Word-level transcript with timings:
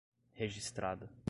registrada 0.33 1.11